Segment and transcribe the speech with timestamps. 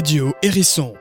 [0.00, 0.94] Radio Hérisson.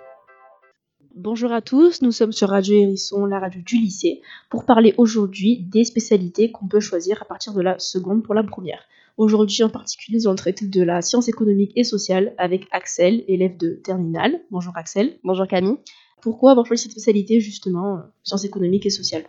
[1.16, 5.64] Bonjour à tous, nous sommes sur Radio Hérisson, la radio du lycée, pour parler aujourd'hui
[5.72, 8.82] des spécialités qu'on peut choisir à partir de la seconde pour la première.
[9.16, 13.56] Aujourd'hui en particulier, nous allons traiter de la science économique et sociale avec Axel, élève
[13.56, 14.42] de terminale.
[14.52, 15.18] Bonjour Axel.
[15.24, 15.78] Bonjour Camille.
[16.22, 19.24] Pourquoi avoir choisi cette spécialité justement, euh, sciences économiques et sociales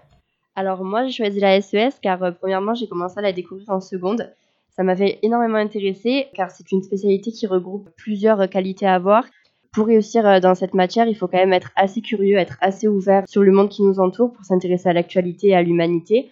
[0.56, 3.80] Alors moi j'ai choisi la SES car euh, premièrement j'ai commencé à la découvrir en
[3.80, 4.34] seconde.
[4.70, 9.26] Ça m'avait énormément intéressée car c'est une spécialité qui regroupe plusieurs qualités à avoir.
[9.72, 12.88] Pour réussir euh, dans cette matière, il faut quand même être assez curieux, être assez
[12.88, 16.30] ouvert sur le monde qui nous entoure pour s'intéresser à l'actualité et à l'humanité.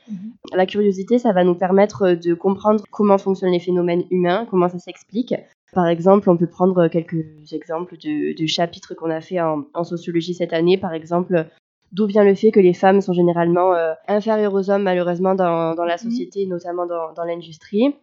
[0.54, 4.78] La curiosité, ça va nous permettre de comprendre comment fonctionnent les phénomènes humains, comment ça
[4.80, 5.34] s'explique.
[5.72, 9.84] Par exemple, on peut prendre quelques exemples de, de chapitres qu'on a fait en, en
[9.84, 10.78] sociologie cette année.
[10.78, 11.46] Par exemple,
[11.92, 15.74] d'où vient le fait que les femmes sont généralement euh, inférieures aux hommes malheureusement dans,
[15.74, 16.10] dans la Mhm.
[16.10, 17.94] société, notamment dans, dans l'industrie.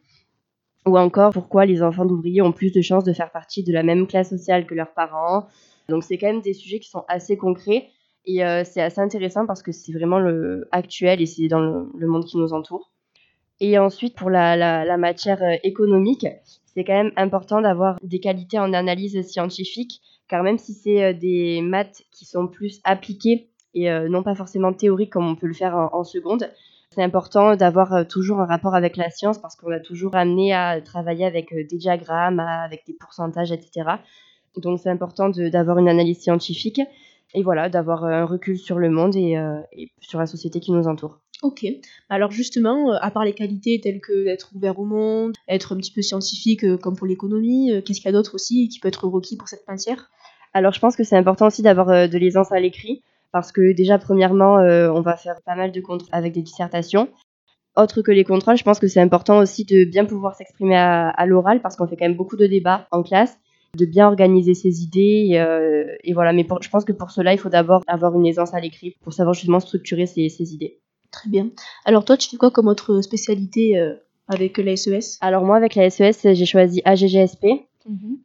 [0.86, 3.84] Ou encore pourquoi les enfants d'ouvriers ont plus de chances de faire partie de la
[3.84, 5.48] même classe sociale que leurs parents.
[5.90, 7.90] Donc c'est quand même des sujets qui sont assez concrets
[8.26, 12.08] et euh, c'est assez intéressant parce que c'est vraiment le actuel et c'est dans le,
[12.08, 12.92] monde qui nous entoure.
[13.60, 16.28] Et ensuite pour la, la, la matière euh, économique,
[16.66, 21.14] c'est quand même important d'avoir des qualités en analyse scientifique car même si c'est euh,
[21.14, 25.48] des maths qui sont plus appliquées et euh, non pas forcément théoriques comme on peut
[25.48, 26.50] le faire en, en seconde,
[26.96, 30.54] c'est important d'avoir euh, toujours un rapport avec la science parce qu'on a toujours amené
[30.54, 33.90] à travailler avec euh, des diagrammes, avec des pourcentages, etc.
[34.56, 36.80] Donc c'est important d'avoir une analyse scientifique
[37.34, 40.72] et voilà, d'avoir un recul sur le monde et, euh, et sur la société qui
[40.72, 41.20] nous entoure.
[41.44, 41.66] Ok.
[42.08, 45.92] Alors justement, à part les qualités telles que d'être ouvert au monde, être un petit
[45.92, 49.36] peu scientifique comme pour l'économie, qu'est-ce qu'il y a d'autre aussi qui peut être requis
[49.36, 50.10] pour cette matière?
[50.54, 53.04] Alors je pense que c'est important aussi d'avoir de l'aisance à l'écrit
[53.36, 57.10] parce que déjà premièrement euh, on va faire pas mal de contrôles avec des dissertations.
[57.76, 61.10] Autre que les contrôles, je pense que c'est important aussi de bien pouvoir s'exprimer à,
[61.10, 63.38] à l'oral parce qu'on fait quand même beaucoup de débats en classe,
[63.78, 66.32] de bien organiser ses idées et, euh, et voilà.
[66.32, 68.96] Mais pour- je pense que pour cela il faut d'abord avoir une aisance à l'écrit
[69.04, 70.80] pour savoir justement structurer ses, ses idées.
[71.12, 71.50] Très bien.
[71.84, 73.96] Alors toi, tu fais quoi comme autre spécialité euh,
[74.30, 77.46] avec la SES Alors moi avec la SES j'ai choisi AGGSP.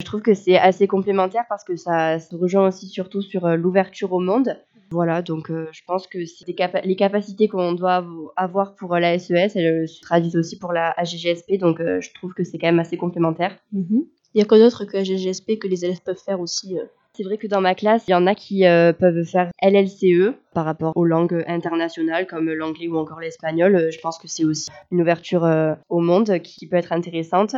[0.01, 4.13] Je trouve que c'est assez complémentaire parce que ça se rejoint aussi surtout sur l'ouverture
[4.13, 4.57] au monde.
[4.93, 6.19] Voilà, donc euh, je pense que
[6.53, 10.37] capa- les capacités qu'on doit avo- avoir pour euh, la SES, elles euh, se traduisent
[10.37, 13.57] aussi pour la AGGSP, donc euh, je trouve que c'est quand même assez complémentaire.
[13.73, 14.05] Mhm.
[14.35, 16.85] Il y a quoi d'autre que la GGSP que les élèves peuvent faire aussi euh?
[17.13, 20.33] C'est vrai que dans ma classe, il y en a qui euh, peuvent faire LLCE
[20.55, 23.89] par rapport aux langues internationales comme l'anglais ou encore l'espagnol.
[23.93, 27.57] Je pense que c'est aussi une ouverture euh, au monde qui peut être intéressante.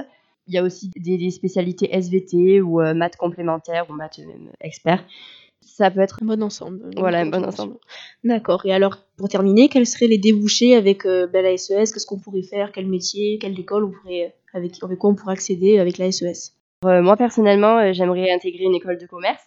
[0.48, 4.20] Il y a aussi des, des spécialités SVT ou euh, maths complémentaires ou maths
[4.62, 5.04] experts.
[5.64, 6.82] Ça peut être Un bon ensemble.
[6.84, 7.76] euh, Voilà, un bon euh, ensemble.
[8.24, 8.66] D'accord.
[8.66, 12.18] Et alors, pour terminer, quels seraient les débouchés avec euh, ben, la SES Qu'est-ce qu'on
[12.18, 12.72] pourrait faire?
[12.72, 13.38] Quel métier?
[13.40, 16.52] Quelle école on pourrait, avec, avec quoi on pourrait accéder avec la E SES
[16.84, 19.42] Euh, moi personnellement, euh, j'aimerais intégrer une école de commerce,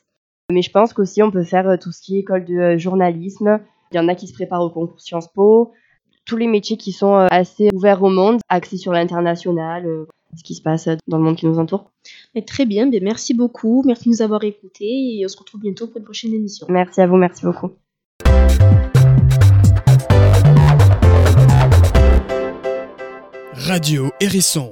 [0.52, 2.78] mais je pense qu'aussi on peut faire euh, tout ce qui est école de euh,
[2.78, 3.60] journalisme.
[3.92, 5.72] Il y en a qui se préparent au concours Sciences Po,
[6.26, 10.44] tous les métiers qui sont euh, assez ouverts au monde, axés sur l'international, euh, ce
[10.44, 11.92] qui se passe dans le monde qui nous entoure.
[12.48, 13.84] Très bien, ben, merci beaucoup.
[13.86, 16.68] Merci de nous avoir écoutés et on se retrouve bientôt pour une prochaine émission.
[16.70, 17.72] Merci à vous, merci beaucoup.
[23.54, 24.72] Radio Hérisson.